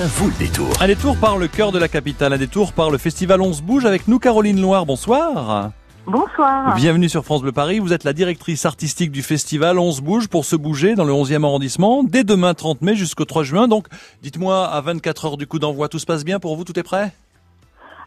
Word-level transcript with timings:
ça 0.00 0.06
vaut 0.06 0.28
le 0.28 0.38
détour. 0.38 0.70
Un 0.80 0.86
détour 0.86 1.14
par 1.18 1.36
le 1.36 1.46
cœur 1.46 1.72
de 1.72 1.78
la 1.78 1.86
capitale, 1.86 2.32
un 2.32 2.38
détour 2.38 2.72
par 2.72 2.90
le 2.90 2.96
festival 2.96 3.42
On 3.42 3.52
se 3.52 3.60
bouge 3.60 3.84
avec 3.84 4.08
nous 4.08 4.18
Caroline 4.18 4.58
Loire. 4.58 4.86
Bonsoir. 4.86 5.72
Bonsoir. 6.06 6.74
Bienvenue 6.74 7.10
sur 7.10 7.22
France 7.22 7.42
Bleu 7.42 7.52
Paris. 7.52 7.80
Vous 7.80 7.92
êtes 7.92 8.04
la 8.04 8.14
directrice 8.14 8.64
artistique 8.64 9.12
du 9.12 9.20
festival 9.20 9.78
On 9.78 9.92
se 9.92 10.00
bouge 10.00 10.28
pour 10.28 10.46
se 10.46 10.56
bouger 10.56 10.94
dans 10.94 11.04
le 11.04 11.12
11e 11.12 11.44
arrondissement 11.44 12.02
dès 12.02 12.24
demain 12.24 12.54
30 12.54 12.80
mai 12.80 12.96
jusqu'au 12.96 13.26
3 13.26 13.42
juin. 13.42 13.68
Donc, 13.68 13.88
dites-moi 14.22 14.66
à 14.66 14.80
24 14.80 15.26
heures 15.26 15.36
du 15.36 15.46
coup 15.46 15.58
d'envoi, 15.58 15.90
tout 15.90 15.98
se 15.98 16.06
passe 16.06 16.24
bien 16.24 16.40
pour 16.40 16.56
vous, 16.56 16.64
tout 16.64 16.78
est 16.78 16.82
prêt? 16.82 17.12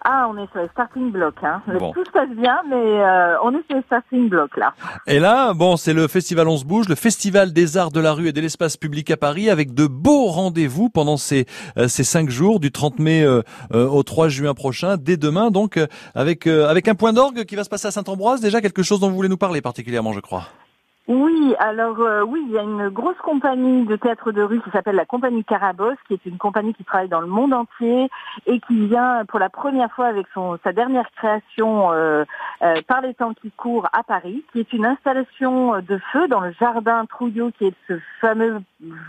Ah, 0.05 0.27
on 0.29 0.37
est 0.37 0.51
sur 0.51 0.61
les 0.61 0.67
starting 0.69 1.11
blocks. 1.11 1.43
Hein. 1.43 1.61
Bon. 1.79 1.93
Tout 1.93 2.03
se 2.03 2.11
passe 2.11 2.29
bien, 2.29 2.57
mais 2.69 2.75
euh, 2.75 3.35
on 3.43 3.51
est 3.51 3.63
sur 3.67 3.77
les 3.77 3.83
starting 3.83 4.27
blocks 4.29 4.57
là. 4.57 4.73
Et 5.07 5.19
là, 5.19 5.53
bon, 5.53 5.77
c'est 5.77 5.93
le 5.93 6.07
festival 6.07 6.47
On 6.47 6.57
se 6.57 6.65
bouge, 6.65 6.89
le 6.89 6.95
festival 6.95 7.53
des 7.53 7.77
arts 7.77 7.91
de 7.91 7.99
la 7.99 8.13
rue 8.13 8.27
et 8.27 8.33
de 8.33 8.41
l'espace 8.41 8.75
public 8.75 9.09
à 9.11 9.17
Paris, 9.17 9.49
avec 9.49 9.73
de 9.73 9.87
beaux 9.87 10.27
rendez-vous 10.27 10.89
pendant 10.89 11.17
ces 11.17 11.45
euh, 11.77 11.87
ces 11.87 12.03
cinq 12.03 12.29
jours, 12.29 12.59
du 12.59 12.71
30 12.71 12.99
mai 12.99 13.23
euh, 13.23 13.41
euh, 13.73 13.87
au 13.87 14.03
3 14.03 14.27
juin 14.27 14.53
prochain, 14.53 14.97
dès 14.97 15.17
demain, 15.17 15.51
donc 15.51 15.77
euh, 15.77 15.87
avec 16.15 16.47
euh, 16.47 16.67
avec 16.67 16.87
un 16.87 16.95
point 16.95 17.13
d'orgue 17.13 17.45
qui 17.45 17.55
va 17.55 17.63
se 17.63 17.69
passer 17.69 17.87
à 17.87 17.91
Saint-Ambroise. 17.91 18.41
Déjà 18.41 18.61
quelque 18.61 18.83
chose 18.83 18.99
dont 18.99 19.09
vous 19.09 19.15
voulez 19.15 19.29
nous 19.29 19.37
parler 19.37 19.61
particulièrement, 19.61 20.13
je 20.13 20.19
crois. 20.19 20.43
Oui, 21.07 21.53
alors 21.59 21.99
euh, 21.99 22.23
oui, 22.23 22.41
il 22.47 22.53
y 22.53 22.57
a 22.57 22.61
une 22.61 22.87
grosse 22.87 23.17
compagnie 23.17 23.85
de 23.85 23.97
théâtre 23.97 24.31
de 24.31 24.41
rue 24.41 24.61
qui 24.61 24.69
s'appelle 24.71 24.95
la 24.95 25.05
compagnie 25.05 25.43
Carabosse, 25.43 25.97
qui 26.07 26.13
est 26.13 26.25
une 26.25 26.37
compagnie 26.37 26.73
qui 26.73 26.85
travaille 26.85 27.09
dans 27.09 27.19
le 27.19 27.27
monde 27.27 27.53
entier 27.53 28.09
et 28.45 28.59
qui 28.61 28.87
vient 28.87 29.25
pour 29.25 29.39
la 29.39 29.49
première 29.49 29.91
fois 29.91 30.05
avec 30.05 30.27
son 30.33 30.57
sa 30.63 30.71
dernière 30.71 31.11
création 31.11 31.91
euh, 31.91 32.23
euh, 32.61 32.81
par 32.87 33.01
les 33.01 33.13
temps 33.13 33.33
qui 33.33 33.51
courent 33.51 33.89
à 33.91 34.03
Paris, 34.03 34.45
qui 34.53 34.61
est 34.61 34.71
une 34.71 34.85
installation 34.85 35.81
de 35.81 35.99
feu 36.13 36.29
dans 36.29 36.39
le 36.39 36.53
jardin 36.53 37.05
Trouillot, 37.05 37.51
qui 37.57 37.65
est 37.65 37.75
ce 37.89 37.99
fameux 38.21 38.61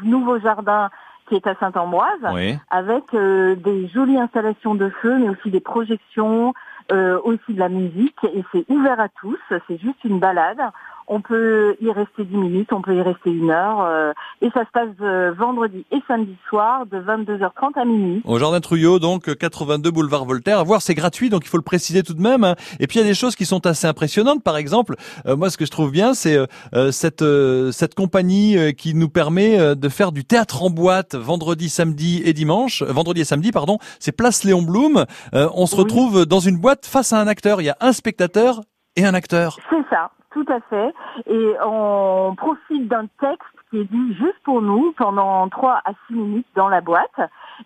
nouveau 0.03 0.41
jardin 0.41 0.91
qui 1.29 1.37
est 1.37 1.47
à 1.47 1.55
Saint-Ambroise. 1.55 2.11
Oui. 2.33 2.59
avec 2.71 3.05
euh, 3.15 3.55
des 3.55 3.89
jolies 3.89 4.19
installations 4.19 4.75
de 4.75 4.91
feu, 5.01 5.17
mais 5.19 5.29
aussi 5.29 5.51
des 5.51 5.61
projections, 5.61 6.55
euh, 6.93 7.19
aussi 7.25 7.55
de 7.55 7.59
la 7.59 7.69
musique. 7.69 8.19
Et 8.25 8.45
c'est 8.53 8.65
ouvert 8.69 9.01
à 9.01 9.09
tous, 9.09 9.39
c'est 9.49 9.79
juste 9.81 10.03
une 10.05 10.19
balade. 10.19 10.61
On 11.07 11.21
peut 11.21 11.77
y 11.81 11.91
rester 11.91 12.25
10 12.25 12.37
minutes, 12.37 12.73
on 12.73 12.81
peut 12.83 12.95
y 12.97 13.03
rester 13.03 13.31
une 13.31 13.51
heure. 13.51 13.81
euh, 13.83 14.13
et 14.41 14.49
ça 14.51 14.61
se 14.65 14.71
passe 14.73 14.89
euh, 15.01 15.33
vendredi 15.39 15.85
et 15.91 15.99
samedi 16.09 16.37
soir 16.49 16.87
de 16.87 16.99
22h30 16.99 17.79
à 17.81 17.85
minuit. 17.85 18.23
Au 18.25 18.39
Jardin 18.39 18.61
Trouillot, 18.61 18.99
donc 18.99 19.35
82 19.37 19.91
boulevard 19.91 20.25
Voltaire. 20.25 20.59
À 20.59 20.63
voir, 20.63 20.81
c'est 20.83 20.95
gratuit, 20.95 21.29
donc 21.31 21.45
il 21.45 21.49
faut 21.49 21.57
le 21.59 21.63
préciser 21.63 22.03
tout 22.03 22.15
de 22.15 22.21
même. 22.23 22.45
hein. 22.45 22.55
Et 22.81 22.87
puis 22.87 22.99
il 22.99 23.03
y 23.03 23.05
a 23.05 23.09
des 23.09 23.15
choses 23.15 23.37
qui 23.37 23.45
sont 23.45 23.67
assez 23.67 23.87
impressionnantes. 23.87 24.43
Par 24.43 24.57
exemple, 24.57 24.95
euh, 25.27 25.37
moi 25.37 25.51
ce 25.51 25.57
que 25.59 25.67
je 25.67 25.71
trouve 25.71 25.91
bien, 25.91 26.15
c'est 26.15 26.37
euh, 26.37 26.47
euh, 26.75 26.91
cette 26.91 27.23
euh, 27.23 27.71
cette 27.73 27.95
compagnie 27.95 28.57
euh, 28.57 28.73
qui 28.73 28.95
nous 28.95 29.09
permet 29.09 29.59
euh, 29.61 29.75
de 29.75 29.89
faire 29.89 30.13
du 30.13 30.25
théâtre 30.25 30.63
en 30.63 30.71
boîte 30.71 31.15
vendredi, 31.15 31.69
samedi 31.69 32.23
et 32.25 32.33
dimanche. 32.33 32.83
Vendredi 32.83 33.21
et 33.21 33.25
samedi, 33.25 33.53
pardon. 33.53 33.79
C'est 33.99 34.13
Place 34.13 34.45
Léon 34.45 34.63
Blum. 34.63 35.05
Euh, 35.35 35.49
on 35.55 35.67
se 35.67 35.75
Oui. 35.77 35.83
retrouve 35.83 36.27
dans 36.27 36.41
une 36.41 36.59
boîte 36.59 36.87
face 36.87 37.13
à 37.13 37.21
un 37.21 37.27
acteur. 37.27 37.61
Il 37.61 37.65
y 37.65 37.71
a 37.71 37.77
un 37.81 37.93
spectateur 37.93 38.61
et 38.97 39.05
un 39.05 39.15
acteur. 39.15 39.59
C'est 39.71 39.85
ça, 39.91 40.11
tout 40.35 40.45
à 40.49 40.61
fait. 40.69 40.93
Et 41.27 41.55
on 41.65 42.35
profite 42.37 42.89
d'un 42.89 43.07
texte 43.21 43.47
qui 43.71 43.79
est 43.79 43.85
dit 43.85 44.15
juste 44.15 44.39
pour 44.45 44.61
nous 44.61 44.93
pendant 44.99 45.49
3 45.49 45.81
à 45.85 45.93
6 46.09 46.15
minutes 46.15 46.47
dans 46.55 46.69
la 46.69 46.81
boîte. 46.81 47.19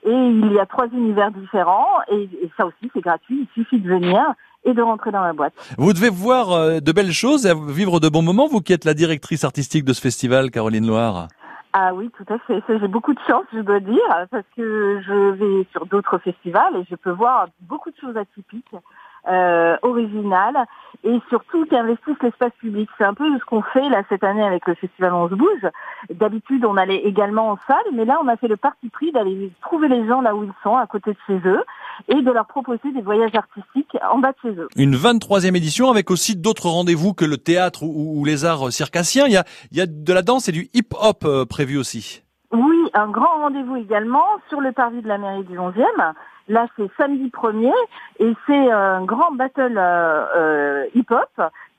Et 0.04 0.12
il 0.12 0.52
y 0.52 0.60
a 0.60 0.66
trois 0.66 0.86
univers 0.88 1.30
différents. 1.30 1.88
Et, 2.08 2.28
et 2.42 2.50
ça 2.56 2.66
aussi, 2.66 2.90
c'est 2.92 3.00
gratuit. 3.00 3.48
Il 3.48 3.62
suffit 3.62 3.80
de 3.80 3.88
venir 3.88 4.20
et 4.64 4.74
de 4.74 4.82
rentrer 4.82 5.10
dans 5.10 5.22
la 5.22 5.32
boîte. 5.32 5.54
Vous 5.78 5.92
devez 5.92 6.10
voir 6.10 6.52
euh, 6.52 6.80
de 6.80 6.92
belles 6.92 7.12
choses 7.12 7.46
et 7.46 7.54
vivre 7.54 8.00
de 8.00 8.08
bons 8.08 8.22
moments. 8.22 8.46
Vous 8.46 8.60
qui 8.60 8.72
êtes 8.72 8.84
la 8.84 8.94
directrice 8.94 9.44
artistique 9.44 9.84
de 9.84 9.92
ce 9.92 10.00
festival, 10.00 10.50
Caroline 10.50 10.86
Loire. 10.86 11.28
Ah 11.72 11.92
oui, 11.94 12.10
tout 12.16 12.32
à 12.32 12.38
fait. 12.40 12.62
Ça, 12.66 12.78
J'ai 12.78 12.88
beaucoup 12.88 13.14
de 13.14 13.20
chance, 13.26 13.44
je 13.52 13.60
dois 13.60 13.80
dire, 13.80 14.26
parce 14.30 14.46
que 14.56 15.00
je 15.06 15.30
vais 15.32 15.66
sur 15.70 15.86
d'autres 15.86 16.18
festivals 16.18 16.76
et 16.76 16.84
je 16.90 16.96
peux 16.96 17.10
voir 17.10 17.48
beaucoup 17.60 17.90
de 17.90 17.96
choses 18.00 18.16
atypiques, 18.16 18.74
euh, 19.28 19.76
originales, 19.82 20.66
et 21.04 21.20
surtout 21.28 21.64
qui 21.66 21.76
investissent 21.76 22.22
l'espace 22.22 22.52
public. 22.58 22.88
C'est 22.98 23.04
un 23.04 23.14
peu 23.14 23.24
ce 23.38 23.44
qu'on 23.44 23.62
fait 23.62 23.88
là 23.88 24.02
cette 24.08 24.24
année 24.24 24.44
avec 24.44 24.66
le 24.66 24.74
festival 24.74 25.12
On 25.14 25.28
se 25.28 25.34
bouge. 25.34 25.66
D'habitude, 26.10 26.64
on 26.64 26.76
allait 26.76 27.02
également 27.04 27.50
en 27.50 27.58
salle, 27.66 27.76
mais 27.92 28.04
là, 28.04 28.18
on 28.22 28.28
a 28.28 28.36
fait 28.36 28.48
le 28.48 28.56
parti 28.56 28.88
pris 28.88 29.12
d'aller 29.12 29.52
trouver 29.62 29.88
les 29.88 30.06
gens 30.06 30.20
là 30.20 30.34
où 30.34 30.44
ils 30.44 30.52
sont, 30.62 30.76
à 30.76 30.86
côté 30.86 31.12
de 31.12 31.18
chez 31.26 31.40
eux, 31.48 31.62
et 32.08 32.20
de 32.20 32.30
leur 32.30 32.46
proposer 32.46 32.92
des 32.92 33.02
voyages 33.02 33.34
artistiques 33.34 33.96
en 34.10 34.18
bas 34.18 34.32
de 34.32 34.36
chez 34.42 34.60
eux. 34.60 34.68
Une 34.76 34.94
23e 34.94 35.56
édition 35.56 35.90
avec 35.90 36.10
aussi 36.10 36.36
d'autres 36.36 36.68
rendez-vous 36.68 37.14
que 37.14 37.24
le 37.24 37.36
théâtre 37.36 37.82
ou, 37.84 38.20
ou 38.20 38.24
les 38.24 38.44
arts 38.44 38.72
circassiens. 38.72 39.26
Il 39.26 39.32
y 39.32 39.36
a, 39.36 39.44
il 39.70 39.78
y 39.78 39.80
a 39.80 39.86
de 39.86 40.12
la 40.12 40.22
danse 40.22 40.48
et 40.48 40.52
du 40.52 40.68
hip-hop 40.74 41.24
euh, 41.24 41.44
prévu 41.44 41.78
aussi. 41.78 42.22
Oui, 42.52 42.90
un 42.94 43.08
grand 43.08 43.38
rendez-vous 43.40 43.76
également 43.76 44.24
sur 44.48 44.60
le 44.60 44.72
parvis 44.72 45.02
de 45.02 45.08
la 45.08 45.18
mairie 45.18 45.44
du 45.44 45.58
11e. 45.58 46.14
Là, 46.48 46.66
c'est 46.76 46.88
samedi 46.96 47.28
1er 47.28 47.72
et 48.20 48.32
c'est 48.46 48.70
un 48.70 49.04
grand 49.04 49.32
battle 49.32 49.76
euh, 49.76 50.24
euh, 50.36 50.86
hip-hop 50.94 51.30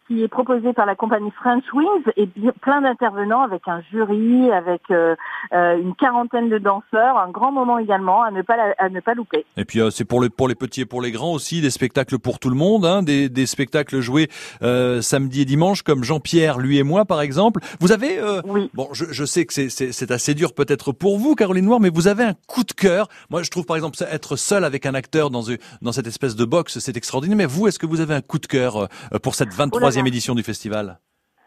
qui 0.10 0.24
est 0.24 0.28
proposé 0.28 0.74
par 0.74 0.86
la 0.88 0.96
compagnie 0.96 1.30
French 1.40 1.64
Wings 1.74 2.04
et 2.18 2.28
plein 2.62 2.82
d'intervenants 2.82 3.44
avec 3.44 3.62
un 3.68 3.82
jury, 3.92 4.52
avec 4.52 4.82
euh, 4.90 5.16
euh, 5.54 5.78
une 5.80 5.94
quarantaine 5.94 6.50
de 6.50 6.58
danseurs. 6.58 7.18
Un 7.20 7.30
grand 7.30 7.52
moment 7.52 7.78
également 7.78 8.24
à 8.24 8.32
ne 8.32 8.42
pas, 8.42 8.58
la- 8.58 8.74
à 8.80 8.90
ne 8.90 9.00
pas 9.02 9.14
louper. 9.14 9.46
Et 9.56 9.66
puis 9.66 9.80
euh, 9.82 9.92
c'est 9.92 10.06
pour 10.06 10.20
les 10.22 10.30
pour 10.30 10.48
les 10.48 10.56
petits 10.56 10.82
et 10.82 10.86
pour 10.86 11.02
les 11.02 11.12
grands 11.12 11.32
aussi 11.34 11.62
des 11.62 11.70
spectacles 11.70 12.18
pour 12.18 12.40
tout 12.40 12.50
le 12.50 12.56
monde, 12.56 12.86
hein, 12.86 13.04
des, 13.04 13.30
des 13.30 13.46
spectacles 13.46 14.00
joués 14.00 14.30
euh, 14.64 15.02
samedi 15.02 15.42
et 15.42 15.46
dimanche 15.46 15.84
comme 15.84 16.04
Jean-Pierre, 16.04 16.58
lui 16.58 16.80
et 16.80 16.84
moi 16.84 17.06
par 17.06 17.22
exemple. 17.22 17.62
Vous 17.80 17.92
avez 17.92 18.20
euh, 18.20 18.42
Oui. 18.46 18.72
bon, 18.74 18.90
je, 18.94 19.06
je 19.12 19.26
sais 19.26 19.46
que 19.46 19.54
c'est 19.54 20.12
assez 20.12 20.34
dur 20.34 20.54
peut-être 20.54 20.92
pour 20.92 21.20
vous, 21.20 21.36
Caroline 21.36 21.66
Noire, 21.66 21.80
mais 21.80 21.92
vous 21.92 22.08
avez 22.08 22.24
un 22.24 22.34
coup 22.48 22.64
de 22.64 22.74
cœur. 22.74 23.08
Moi, 23.30 23.44
je 23.44 23.52
trouve 23.52 23.66
par 23.68 23.76
exemple 23.76 23.96
être 24.12 24.36
seul 24.38 24.64
avec 24.66 24.88
un 24.88 24.96
acteur 24.96 25.30
dans 25.30 25.44
une- 25.44 25.60
dans 25.84 25.92
cette 25.92 26.08
espèce 26.08 26.36
de 26.36 26.46
box, 26.46 26.80
c'est 26.80 26.98
extraordinaire. 26.98 27.38
Mais 27.38 27.46
vous, 27.46 27.68
est-ce 27.68 27.78
que 27.78 27.86
vous 27.86 28.02
avez 28.02 28.16
un 28.16 28.22
coup 28.22 28.40
de 28.40 28.48
cœur 28.48 28.88
pour 29.22 29.36
cette 29.36 29.54
23e 29.54 29.99
là. 30.04 30.08
édition 30.08 30.36
du 30.36 30.44
festival 30.44 31.00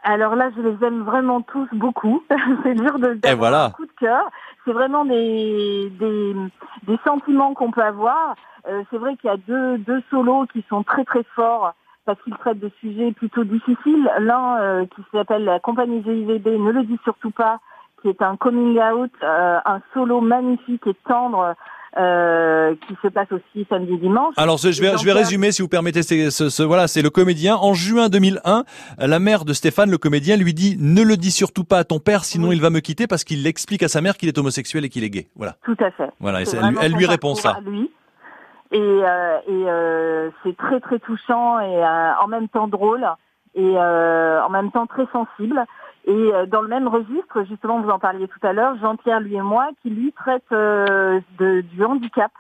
Alors 0.03 0.35
là, 0.35 0.51
je 0.57 0.63
les 0.63 0.87
aime 0.87 1.03
vraiment 1.03 1.43
tous 1.43 1.69
beaucoup. 1.73 2.23
c'est 2.63 2.75
dur 2.75 2.99
de 2.99 3.15
d'avoir 3.15 3.51
voilà. 3.51 3.65
un 3.67 3.71
coup 3.71 3.87
de 3.87 3.93
cœur. 3.99 4.31
C'est 4.65 4.73
vraiment 4.73 5.05
des, 5.05 5.91
des, 5.99 6.35
des 6.87 6.99
sentiments 7.05 7.55
qu'on 7.55 7.71
peut 7.71 7.83
avoir. 7.83 8.35
Euh, 8.69 8.83
c'est 8.91 8.99
vrai 8.99 9.17
qu'il 9.17 9.29
y 9.29 9.33
a 9.33 9.37
deux, 9.37 9.79
deux 9.79 10.03
solos 10.11 10.47
qui 10.53 10.65
sont 10.69 10.83
très 10.83 11.05
très 11.05 11.25
forts 11.35 11.75
parce 12.05 12.21
qu'ils 12.23 12.37
traitent 12.37 12.61
de 12.61 12.71
sujets 12.81 13.13
plutôt 13.13 13.45
difficiles. 13.45 14.11
L'un 14.19 14.61
euh, 14.61 14.87
qui 14.87 15.03
s'appelle 15.13 15.45
la 15.45 15.61
compagnie 15.61 16.03
GIVB, 16.03 16.47
ne 16.47 16.71
le 16.71 16.85
dis 16.85 16.99
surtout 17.05 17.31
pas, 17.31 17.61
qui 18.01 18.09
est 18.09 18.23
un 18.23 18.37
coming 18.37 18.81
out, 18.81 19.13
euh, 19.23 19.59
un 19.65 19.81
solo 19.95 20.21
magnifique 20.21 20.87
et 20.87 20.95
tendre 21.07 21.55
euh, 21.99 22.75
qui 22.89 22.95
se 23.03 23.09
passe 23.09 23.31
aussi 23.33 23.67
samedi 23.69 23.99
dimanche. 23.99 24.35
Alors, 24.37 24.57
je 24.59 24.67
vais, 24.69 24.73
je 24.73 24.81
vais 24.83 24.91
Jean-Pierre- 24.97 25.17
résumer, 25.17 25.53
si 25.53 25.63
vous 25.63 25.69
permettez. 25.69 26.03
c'est- 26.03 26.31
Ce, 26.31 26.49
ce- 26.49 26.63
voilà, 26.63 26.89
c'est 26.89 27.03
le 27.03 27.11
comédien. 27.11 27.57
En 27.57 27.75
juin 27.75 28.09
2001, 28.09 28.65
la 28.99 29.19
mère 29.19 29.45
de 29.45 29.53
Stéphane, 29.53 29.91
le 29.91 29.99
comédien, 29.99 30.37
lui 30.37 30.55
dit 30.55 30.77
ne 30.79 31.03
le 31.03 31.17
dis 31.17 31.31
surtout 31.31 31.65
pas 31.65 31.79
à 31.79 31.85
ton 31.85 31.99
père, 31.99 32.25
sinon 32.25 32.49
Oui. 32.49 32.57
il 32.57 32.63
va 32.63 32.71
me 32.71 32.81
quitter 32.81 33.07
parce 33.07 33.25
qu'il 33.25 33.47
explique 33.47 33.83
à 33.83 33.89
sa 33.89 34.01
mère 34.01 34.17
qu'il 34.17 34.29
est 34.29 34.39
homosexuel 34.39 34.85
et 34.85 34.89
qu'il 34.89 35.05
est 35.05 35.11
gay. 35.11 35.29
Voilà. 35.37 35.57
Tout 35.65 35.77
à 35.81 35.91
fait. 35.91 36.11
Voilà. 36.21 36.41
Et 36.43 36.45
elle, 36.81 36.93
lui- 36.93 37.05
elle 37.05 37.11
répond 37.11 37.35
ça. 37.35 37.59
lui. 37.67 37.91
Et, 38.75 38.79
euh, 38.79 39.37
et 39.47 39.51
euh, 39.69 40.31
c'est 40.43 40.57
très 40.57 40.81
très 40.81 40.99
touchant 40.99 41.61
et 41.61 41.85
euh, 41.85 42.13
en 42.25 42.27
même 42.27 42.49
temps 42.49 42.69
drôle 42.69 43.07
et 43.55 43.75
euh, 43.77 44.43
en 44.45 44.51
même 44.51 44.71
temps 44.71 44.87
très 44.87 45.07
sensible. 45.13 45.65
Et 46.05 46.11
euh, 46.35 46.47
dans 46.47 46.63
le 46.63 46.69
même 46.69 46.89
registre, 46.89 47.45
justement, 47.49 47.81
vous 47.81 47.91
en 47.91 47.99
parliez 47.99 48.27
tout 48.29 48.47
à 48.47 48.53
l'heure, 48.53 48.77
Jean-Pierre, 48.79 49.21
lui 49.21 49.37
et 49.37 49.43
moi, 49.43 49.69
qui 49.83 49.91
lui 49.91 50.13
traite 50.13 50.51
euh, 50.53 51.21
de, 51.39 51.61
du 51.61 51.85
handicap 51.85 52.33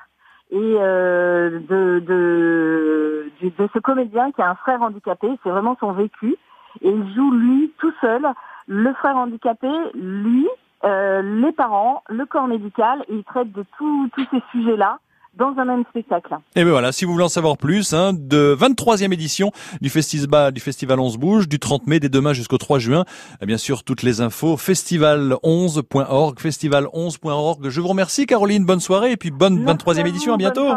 et 0.50 0.75
de, 0.75 2.03
de, 2.06 3.31
de 3.41 3.69
ce 3.73 3.78
comédien 3.78 4.33
qui 4.33 4.43
a 4.43 4.50
un 4.50 4.55
frère 4.55 4.83
handicapé. 4.83 5.28
C'est 5.43 5.49
vraiment 5.49 5.78
son 5.81 5.93
vécu. 5.93 6.37
Et 6.83 6.91
il 6.91 7.15
joue 7.15 7.31
lui 7.31 7.73
tout 7.79 7.93
seul, 8.00 8.27
le 8.67 8.93
frère 8.94 9.17
handicapé, 9.17 9.71
lui, 9.94 10.47
euh, 10.84 11.23
les 11.23 11.53
parents, 11.53 12.03
le 12.09 12.27
corps 12.27 12.49
médical, 12.49 13.05
et 13.09 13.15
il 13.15 13.25
traite 13.25 13.53
de 13.53 13.65
tous 13.79 14.11
ces 14.31 14.43
sujets-là 14.50 14.99
dans 15.38 15.55
un 15.56 15.64
même 15.64 15.84
spectacle. 15.88 16.37
Et 16.56 16.64
ben 16.64 16.70
voilà, 16.70 16.93
si 16.93 17.05
vous 17.05 17.12
voulez 17.12 17.25
en 17.25 17.31
savoir 17.31 17.56
plus, 17.56 17.94
hein, 17.94 18.12
de 18.12 18.56
23e 18.58 19.12
édition 19.12 19.50
du 19.81 19.88
festival, 19.88 20.52
du 20.52 20.61
festival 20.61 21.00
11 21.00 21.17
bouge, 21.17 21.49
du 21.49 21.58
30 21.58 21.87
mai, 21.87 22.00
dès 22.00 22.11
demain 22.11 22.34
jusqu'au 22.34 22.58
3 22.58 22.79
juin. 22.79 23.05
Et 23.40 23.46
bien 23.46 23.56
sûr, 23.56 23.82
toutes 23.82 24.02
les 24.02 24.20
infos, 24.20 24.56
festival11.org, 24.56 26.38
festival11.org. 26.38 27.69
Je 27.70 27.81
vous 27.81 27.88
remercie, 27.88 28.26
Caroline. 28.26 28.67
Bonne 28.67 28.81
soirée 28.81 29.12
et 29.12 29.17
puis 29.17 29.31
bonne 29.31 29.58
Merci 29.61 29.87
23e 29.87 30.05
à 30.05 30.08
édition. 30.08 30.34
À 30.34 30.37
bientôt. 30.37 30.69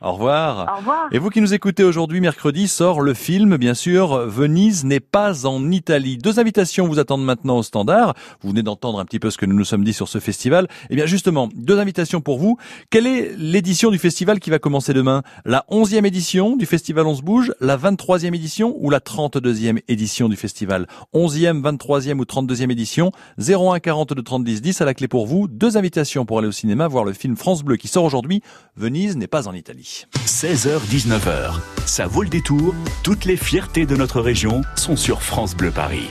Au 0.00 0.12
revoir. 0.12 0.72
Au 0.72 0.78
revoir. 0.78 1.08
Et 1.12 1.18
vous 1.18 1.30
qui 1.30 1.40
nous 1.40 1.54
écoutez 1.54 1.84
aujourd'hui, 1.84 2.20
mercredi, 2.20 2.66
sort 2.66 3.00
le 3.00 3.14
film, 3.14 3.56
bien 3.56 3.74
sûr, 3.74 4.16
Venise 4.26 4.84
n'est 4.84 5.00
pas 5.00 5.46
en 5.46 5.70
Italie. 5.70 6.18
Deux 6.18 6.40
invitations 6.40 6.88
vous 6.88 6.98
attendent 6.98 7.24
maintenant 7.24 7.58
au 7.58 7.62
standard. 7.62 8.14
Vous 8.42 8.50
venez 8.50 8.62
d'entendre 8.62 8.98
un 8.98 9.04
petit 9.04 9.20
peu 9.20 9.30
ce 9.30 9.38
que 9.38 9.46
nous 9.46 9.56
nous 9.56 9.64
sommes 9.64 9.84
dit 9.84 9.92
sur 9.92 10.08
ce 10.08 10.18
festival. 10.18 10.66
Eh 10.90 10.96
bien, 10.96 11.06
justement, 11.06 11.48
deux 11.54 11.78
invitations 11.78 12.20
pour 12.20 12.38
vous. 12.38 12.56
Quelle 12.90 13.06
est 13.06 13.32
l'édition 13.36 13.91
du 13.92 13.98
festival 13.98 14.40
qui 14.40 14.50
va 14.50 14.58
commencer 14.58 14.92
demain 14.92 15.22
La 15.44 15.64
11e 15.70 16.04
édition 16.04 16.56
du 16.56 16.66
festival 16.66 17.06
On 17.06 17.14
se 17.14 17.22
bouge, 17.22 17.52
la 17.60 17.76
23e 17.76 18.34
édition 18.34 18.74
ou 18.78 18.90
la 18.90 18.98
32e 18.98 19.80
édition 19.86 20.28
du 20.28 20.36
festival 20.36 20.86
11e, 21.14 21.60
23e 21.62 22.18
ou 22.18 22.24
32e 22.24 22.70
édition 22.70 23.12
01 23.38 23.78
42 23.78 24.22
30 24.22 24.44
10 24.44 24.62
10 24.62 24.80
à 24.80 24.84
la 24.84 24.94
clé 24.94 25.08
pour 25.08 25.26
vous. 25.26 25.46
Deux 25.46 25.76
invitations 25.76 26.24
pour 26.24 26.38
aller 26.38 26.48
au 26.48 26.52
cinéma 26.52 26.88
voir 26.88 27.04
le 27.04 27.12
film 27.12 27.36
France 27.36 27.62
Bleu 27.62 27.76
qui 27.76 27.88
sort 27.88 28.04
aujourd'hui. 28.04 28.42
Venise 28.76 29.16
n'est 29.16 29.26
pas 29.26 29.46
en 29.46 29.52
Italie. 29.52 30.06
16h-19h. 30.26 31.60
Ça 31.86 32.06
vaut 32.06 32.22
le 32.22 32.28
détour. 32.28 32.74
Toutes 33.02 33.24
les 33.26 33.36
fiertés 33.36 33.86
de 33.86 33.96
notre 33.96 34.20
région 34.20 34.62
sont 34.74 34.96
sur 34.96 35.22
France 35.22 35.54
Bleu 35.54 35.70
Paris. 35.70 36.08